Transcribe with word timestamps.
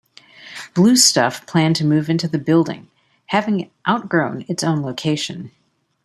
Blue 0.73 0.95
Stuff 0.95 1.45
planned 1.45 1.75
to 1.75 1.85
move 1.85 2.09
into 2.09 2.27
the 2.27 2.39
building, 2.39 2.89
having 3.27 3.69
outgrown 3.87 4.45
its 4.49 4.63
own 4.63 4.81
location. 4.81 5.51